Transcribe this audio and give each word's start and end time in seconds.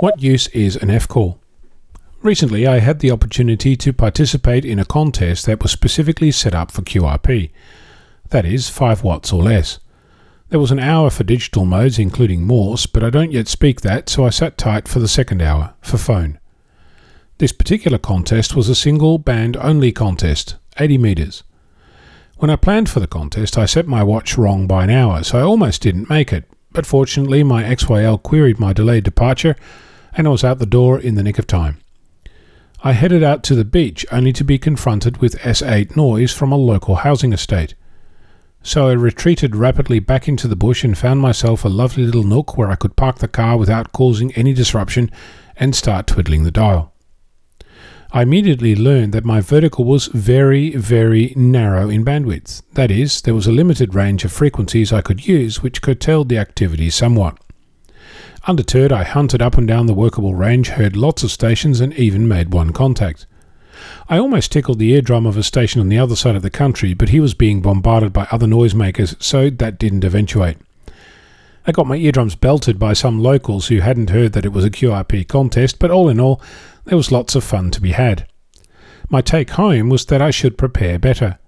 What 0.00 0.22
use 0.22 0.46
is 0.48 0.76
an 0.76 0.90
F 0.90 1.08
call? 1.08 1.40
Recently, 2.22 2.68
I 2.68 2.78
had 2.78 3.00
the 3.00 3.10
opportunity 3.10 3.74
to 3.78 3.92
participate 3.92 4.64
in 4.64 4.78
a 4.78 4.84
contest 4.84 5.44
that 5.46 5.60
was 5.60 5.72
specifically 5.72 6.30
set 6.30 6.54
up 6.54 6.70
for 6.70 6.82
QRP, 6.82 7.50
that 8.30 8.44
is, 8.44 8.68
5 8.68 9.02
watts 9.02 9.32
or 9.32 9.42
less. 9.42 9.80
There 10.50 10.60
was 10.60 10.70
an 10.70 10.78
hour 10.78 11.10
for 11.10 11.24
digital 11.24 11.64
modes, 11.64 11.98
including 11.98 12.46
Morse, 12.46 12.86
but 12.86 13.02
I 13.02 13.10
don't 13.10 13.32
yet 13.32 13.48
speak 13.48 13.80
that, 13.80 14.08
so 14.08 14.24
I 14.24 14.30
sat 14.30 14.56
tight 14.56 14.86
for 14.86 15.00
the 15.00 15.08
second 15.08 15.42
hour, 15.42 15.74
for 15.80 15.98
phone. 15.98 16.38
This 17.38 17.50
particular 17.50 17.98
contest 17.98 18.54
was 18.54 18.68
a 18.68 18.76
single 18.76 19.18
band 19.18 19.56
only 19.56 19.90
contest, 19.90 20.58
80 20.78 20.98
metres. 20.98 21.42
When 22.36 22.50
I 22.50 22.56
planned 22.56 22.88
for 22.88 23.00
the 23.00 23.08
contest, 23.08 23.58
I 23.58 23.66
set 23.66 23.88
my 23.88 24.04
watch 24.04 24.38
wrong 24.38 24.68
by 24.68 24.84
an 24.84 24.90
hour, 24.90 25.24
so 25.24 25.40
I 25.40 25.42
almost 25.42 25.82
didn't 25.82 26.08
make 26.08 26.32
it, 26.32 26.44
but 26.70 26.86
fortunately 26.86 27.42
my 27.42 27.64
XYL 27.64 28.22
queried 28.22 28.60
my 28.60 28.72
delayed 28.72 29.02
departure, 29.02 29.56
and 30.18 30.26
I 30.26 30.30
was 30.30 30.44
out 30.44 30.58
the 30.58 30.66
door 30.66 31.00
in 31.00 31.14
the 31.14 31.22
nick 31.22 31.38
of 31.38 31.46
time. 31.46 31.78
I 32.84 32.92
headed 32.92 33.22
out 33.22 33.42
to 33.44 33.54
the 33.54 33.64
beach 33.64 34.04
only 34.12 34.34
to 34.34 34.44
be 34.44 34.58
confronted 34.58 35.16
with 35.16 35.38
S8 35.38 35.96
noise 35.96 36.34
from 36.34 36.52
a 36.52 36.56
local 36.56 36.96
housing 36.96 37.32
estate 37.32 37.74
so 38.62 38.88
I 38.88 38.92
retreated 38.92 39.56
rapidly 39.56 39.98
back 39.98 40.28
into 40.28 40.48
the 40.48 40.56
bush 40.56 40.84
and 40.84 40.96
found 40.96 41.20
myself 41.20 41.64
a 41.64 41.68
lovely 41.68 42.04
little 42.04 42.24
nook 42.24 42.56
where 42.56 42.70
I 42.70 42.76
could 42.76 42.96
park 42.96 43.18
the 43.18 43.28
car 43.28 43.56
without 43.56 43.92
causing 43.92 44.32
any 44.34 44.52
disruption 44.52 45.10
and 45.56 45.74
start 45.74 46.06
twiddling 46.06 46.44
the 46.44 46.50
dial. 46.50 46.92
I 48.10 48.22
immediately 48.22 48.74
learned 48.74 49.12
that 49.12 49.24
my 49.24 49.40
vertical 49.40 49.84
was 49.84 50.06
very, 50.06 50.70
very 50.76 51.34
narrow 51.36 51.90
in 51.90 52.04
bandwidth. 52.04 52.62
That 52.72 52.90
is, 52.90 53.20
there 53.20 53.34
was 53.34 53.46
a 53.46 53.52
limited 53.52 53.94
range 53.94 54.24
of 54.24 54.32
frequencies 54.32 54.92
I 54.92 55.02
could 55.02 55.26
use 55.26 55.62
which 55.62 55.82
curtailed 55.82 56.28
the 56.28 56.38
activity 56.38 56.88
somewhat. 56.90 57.38
Undeterred, 58.48 58.92
I 58.92 59.04
hunted 59.04 59.42
up 59.42 59.58
and 59.58 59.68
down 59.68 59.84
the 59.84 59.92
workable 59.92 60.34
range, 60.34 60.68
heard 60.70 60.96
lots 60.96 61.22
of 61.22 61.30
stations, 61.30 61.82
and 61.82 61.92
even 61.92 62.26
made 62.26 62.50
one 62.50 62.72
contact. 62.72 63.26
I 64.08 64.16
almost 64.16 64.50
tickled 64.50 64.78
the 64.78 64.94
eardrum 64.94 65.26
of 65.26 65.36
a 65.36 65.42
station 65.42 65.82
on 65.82 65.90
the 65.90 65.98
other 65.98 66.16
side 66.16 66.34
of 66.34 66.40
the 66.40 66.48
country, 66.48 66.94
but 66.94 67.10
he 67.10 67.20
was 67.20 67.34
being 67.34 67.60
bombarded 67.60 68.14
by 68.14 68.26
other 68.30 68.46
noisemakers, 68.46 69.22
so 69.22 69.50
that 69.50 69.78
didn't 69.78 70.02
eventuate. 70.02 70.56
I 71.66 71.72
got 71.72 71.86
my 71.86 71.96
eardrums 71.96 72.36
belted 72.36 72.78
by 72.78 72.94
some 72.94 73.20
locals 73.20 73.68
who 73.68 73.80
hadn't 73.80 74.08
heard 74.08 74.32
that 74.32 74.46
it 74.46 74.52
was 74.54 74.64
a 74.64 74.70
QRP 74.70 75.28
contest, 75.28 75.78
but 75.78 75.90
all 75.90 76.08
in 76.08 76.18
all, 76.18 76.40
there 76.86 76.96
was 76.96 77.12
lots 77.12 77.34
of 77.34 77.44
fun 77.44 77.70
to 77.72 77.82
be 77.82 77.92
had. 77.92 78.26
My 79.10 79.20
take 79.20 79.50
home 79.50 79.90
was 79.90 80.06
that 80.06 80.22
I 80.22 80.30
should 80.30 80.56
prepare 80.56 80.98
better. 80.98 81.38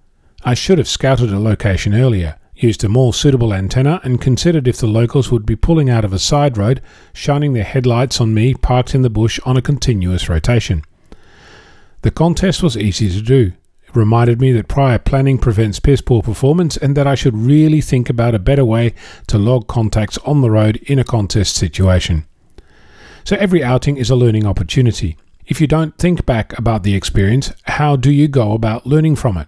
I 0.43 0.53
should 0.53 0.77
have 0.77 0.87
scouted 0.87 1.33
a 1.33 1.39
location 1.39 1.95
earlier, 1.95 2.37
used 2.61 2.83
a 2.83 2.89
more 2.89 3.13
suitable 3.13 3.53
antenna, 3.53 3.99
and 4.03 4.21
considered 4.21 4.67
if 4.67 4.77
the 4.77 4.87
locals 4.87 5.31
would 5.31 5.45
be 5.45 5.55
pulling 5.55 5.89
out 5.89 6.05
of 6.05 6.13
a 6.13 6.19
side 6.19 6.57
road, 6.57 6.81
shining 7.13 7.53
their 7.53 7.63
headlights 7.63 8.21
on 8.21 8.33
me 8.33 8.53
parked 8.53 8.93
in 8.95 9.01
the 9.01 9.09
bush 9.09 9.39
on 9.45 9.57
a 9.57 9.61
continuous 9.61 10.29
rotation. 10.29 10.83
The 12.01 12.11
contest 12.11 12.63
was 12.63 12.77
easy 12.77 13.09
to 13.09 13.21
do. 13.21 13.53
It 13.83 13.95
reminded 13.95 14.41
me 14.41 14.51
that 14.53 14.67
prior 14.67 14.97
planning 14.97 15.37
prevents 15.37 15.79
piss 15.79 16.01
poor 16.01 16.21
performance 16.21 16.77
and 16.77 16.95
that 16.97 17.07
I 17.07 17.15
should 17.15 17.35
really 17.35 17.81
think 17.81 18.09
about 18.09 18.33
a 18.33 18.39
better 18.39 18.65
way 18.65 18.93
to 19.27 19.37
log 19.37 19.67
contacts 19.67 20.17
on 20.19 20.41
the 20.41 20.49
road 20.49 20.77
in 20.77 20.97
a 20.97 21.03
contest 21.03 21.55
situation. 21.55 22.25
So 23.23 23.35
every 23.35 23.63
outing 23.63 23.97
is 23.97 24.09
a 24.09 24.15
learning 24.15 24.47
opportunity. 24.47 25.17
If 25.45 25.59
you 25.59 25.67
don't 25.67 25.97
think 25.97 26.25
back 26.25 26.57
about 26.57 26.83
the 26.83 26.95
experience, 26.95 27.51
how 27.63 27.95
do 27.95 28.11
you 28.11 28.27
go 28.27 28.53
about 28.53 28.87
learning 28.87 29.17
from 29.17 29.37
it? 29.37 29.47